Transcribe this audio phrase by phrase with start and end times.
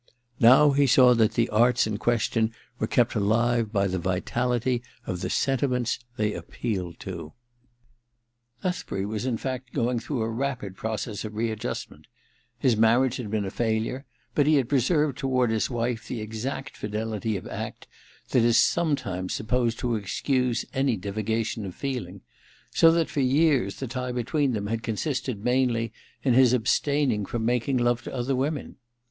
[0.39, 5.21] Now he saw that the arts in question were kept alive by the vitality of
[5.21, 7.33] the sentiments they appealed to.
[8.63, 12.07] Lethbury was in fact going through a rapid process of readjustment.
[12.57, 16.77] His marriage had been a failure, but he had preserved toward his wife the exact
[16.77, 17.85] fidelity of act
[18.31, 22.21] that is sometimes sup posed to excuse any divagation of feeling;
[22.71, 25.93] so that, for years, the tie between them had con sisted mainly
[26.23, 28.77] in his abstaining from making love to other women.